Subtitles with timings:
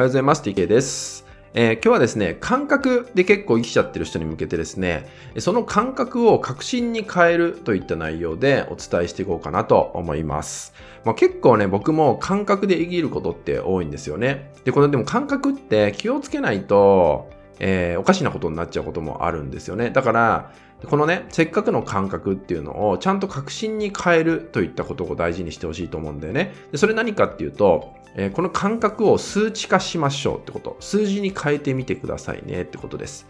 [0.00, 0.40] はようございます。
[0.40, 1.26] TK です。
[1.52, 5.06] えー、今日はですね、感覚で結構生きちゃってる人に向けてですね、
[5.36, 10.72] その感覚を確信に変えるといった内容でお伝えしていこうかなと思います。
[11.04, 14.54] まあ、結構ね、僕も感覚で生きることって多いんですよね。
[14.64, 17.28] で、これでも感覚って気をつけないと、
[17.58, 19.90] えー、おかしなことになっちゃうこともあるんですよね。
[19.90, 20.52] だから、
[20.86, 26.54] このね、せっかくの感覚っていうのをちゃんと確信に変えるといったことを大事にしてほしいと思うんだよね。
[26.72, 30.76] でそれ何かっていうと、えー、この感覚を数値化しましょうってこと。
[30.80, 33.26] 数字に変えてみてくださいねってことです。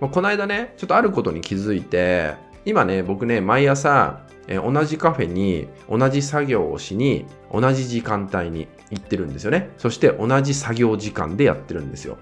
[0.00, 2.34] まあ、この間ね、ちょっとあることに気づいて、
[2.64, 9.70] 今ね、僕ね、毎朝、えー、同じカフェに同じ作業をしに同じ時間帯に行ってるんですよね。
[9.78, 12.18] そして同じ作業時間でやってるんですよ。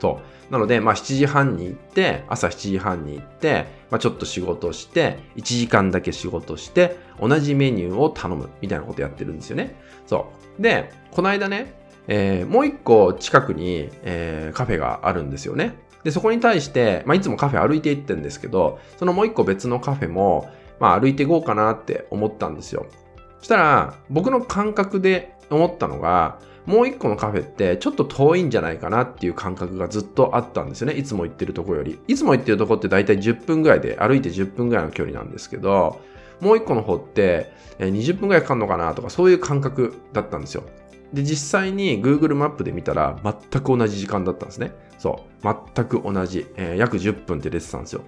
[0.00, 0.52] そう。
[0.52, 9.76] なので、まあ7時半に行って、朝7時半に行って、まあちょっと仕事して、1時間だけ仕事して、同じメニューを頼むみたいなことやってるんですよね。
[10.06, 10.62] そう。
[10.62, 11.74] で、この間ね、
[12.08, 15.74] えー、もう一個近くに、えー、カフェがあるんですよね。
[16.04, 22.86] で、そこに対して、まあいつもカフェ歩いて行ってるんですけど、そのもう一個別のカフェも、まあ歩いていこうかなって思ったんですよ。
[23.38, 30.94] そしたら、僕の感覚で思ったのが、もう一個のカフェってちょっと遠いんじゃないかなっていう感覚がずっとあったんですよね。
[30.94, 31.98] いつも行ってるとこより。
[32.08, 36.00] いつも行ってるとこって大体10分ぐらいで、歩いて10分ぐらいの距離なんですけど、
[36.40, 40.64] もう一個の方って20分ぐらいかかるのかなとかそういう感覚だったんですよ。
[41.12, 44.72] で、実際に Google マップで見たら全く同じ時間だったんですね。
[44.98, 45.54] そう。
[45.74, 46.46] 全く同じ。
[46.56, 48.02] えー、約10分って出てたんですよ。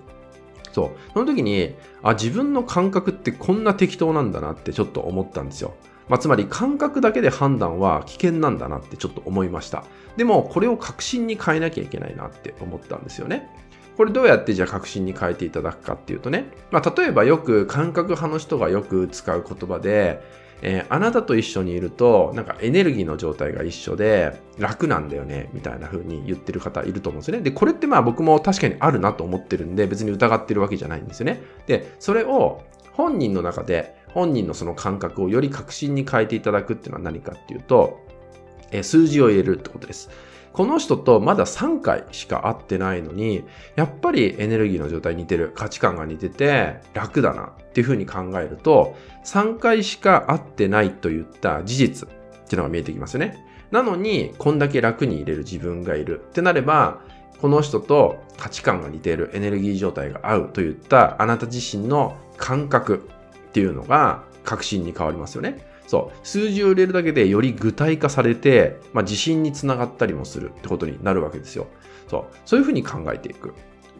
[0.72, 0.90] そう。
[1.14, 5.74] その時に、あ、自分の感覚ってこんな適当なんだなってちょっと思ったんですよ。
[6.08, 9.84] まあ、つまり感覚だけで判断は危険なんだなってちょっと思いました。
[10.16, 13.48] でも、これを確信に変えなきゃいけないなって思ったんですよね。
[13.96, 20.22] これどうやってじゃあ確信に変えていただくかっていうとね、まあ、例えばよく感覚派の人がよく使う言葉で、
[20.62, 27.42] えー、あなたと一緒にいると、なんかエネルギーの状態が一緒で楽なんだよね、みたいな風に言ってる方いると思うんですよね。
[27.42, 31.42] で、これってまあ僕も確かにあるなと思ってるんで、別に疑ってるわけじゃないんですよね。
[31.66, 38.04] で、それを本人の中で本人のその感覚をより確信に変えていただくっていうのは何かっていうと、
[38.72, 40.10] え数字を入れるってことです。
[40.52, 43.44] この人とまだ3回しか会ってないのに、
[43.76, 52.12] やっぱりエネルギーの状態似てる、価値観が似てて楽だなっていうふうに考えると、3回しか会ってないといった事実っ
[52.48, 53.46] ていうのが見えてきますよね。
[53.70, 57.02] なのに、こんだけ楽に入れる自分がいるってなれば、
[57.40, 63.08] この人と価値観が似ているエネルギー状態が合うといったあなた自身の感覚
[63.58, 65.66] っていうのが確信に変わりますよね。
[65.88, 66.26] そう。
[66.26, 71.66] 数字を入れるだけでより具体化されて、まあ、自信につながったりもするってことになるわけですよ。
[72.06, 72.24] そう。
[72.44, 73.54] そういうふうに考えていく。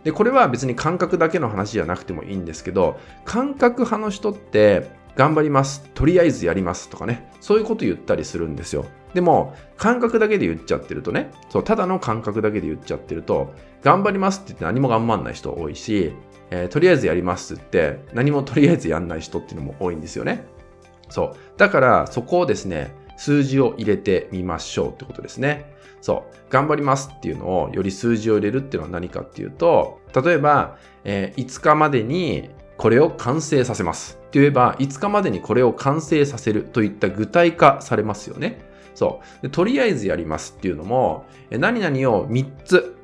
[0.05, 5.83] で、これは別に感覚だけの話じゃなくてもいいんですけど、感覚派の人って頑張ります。
[5.95, 7.29] とりあえずやりますとかね。
[7.41, 8.87] そういうこと言ったりするんですよ。
[9.15, 13.53] でも、感覚だけで言っちゃってるとね、そう、ただの感覚だけで言っちゃってると、
[13.83, 16.15] 頑張りますって言って何も頑張んない人多いし、
[16.51, 20.45] えー、とりあえずやりますって言って、何もとりあえずやんない人っていうのも多いんですよね。
[21.09, 21.37] そう。
[21.57, 25.75] だから、そこをですね、数字を入れてみましょうってことですね。
[26.01, 26.37] そう。
[26.49, 38.61] 頑張りますっていうのを、より数字を入れるっていうのは何かっていうと、例えば、えー、5日までにこれを完成させますって言えば、5日までにこれを完成させるといった具体化されますよね。
[38.95, 39.51] そう。
[39.51, 42.97] とりあえずやりますっていうのも、何々を3つ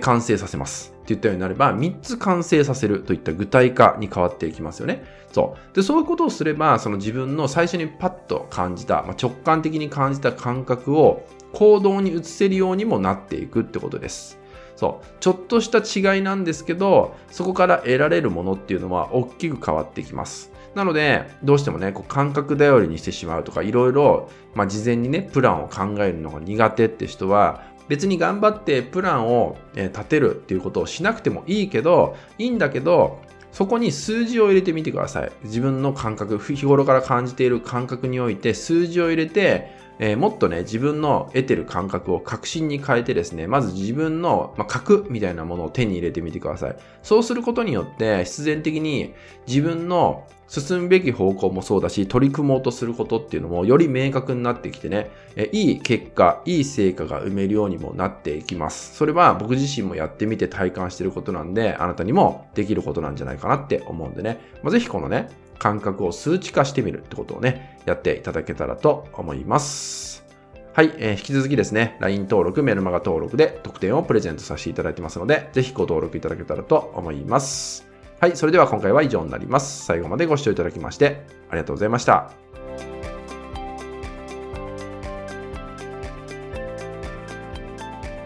[0.00, 0.94] 完成させます。
[1.04, 5.04] って言ったようになれば、3つ完成させるといった具体化に変わっていきますよね。
[5.32, 5.76] そう。
[5.76, 14.38] で、そういうことをすれば、その自分の最初にパッと感じた、まあ、直感的に感じた感覚を行動に移せるようにもなっていくってことです。
[14.84, 15.06] そう。
[15.20, 20.52] ちょっとした違いなんですけど、そこから得られるものっていうのは大きく変わってきます。
[20.74, 33.20] なので、どうしてもね、こう感覚頼りにしてしまうとか、いろいろ、まあ、事前にね、プランを考えるのが苦手って人は、別に頑張ってプランを立てるっていうことをしなくてもいいけど、いいんだけど、
[33.52, 35.32] そこに数字を入れてみてください。
[35.44, 46.76] 自分の感覚、日頃から感じている感覚において数字を入れて、えー、もっとね、自分の得てる感覚を確信に変えてですね、まず自分の、まあ、核みたいなものを手に入れてみてください。
[47.02, 49.14] そうすることによって、必然的に
[49.46, 58.96] 自分の進むべき方向もそうだし、取り組もうとすることっていうのもより明確になってきてね、えいい結果、いい成果が埋めるようにもなっていきます。
[58.96, 65.28] それは僕自身もやってみて体感してることなんで、あなたにもできることなんじゃないかなって思うんでね、まあ、ぜひこのね、
[65.58, 70.24] 感覚を数値化してみるってことをね、やっていただけたらと思います。
[70.72, 77.86] はい、えー、引き続きですね、LINE 登録、メルマガ登録で特典をプレゼントさせていただいてますので、ぜひご登録いただけたらと思います。
[78.20, 79.84] はい、それでは今回は以上になります。
[79.84, 82.32] 最後までご視聴いただきましてありがとうございました。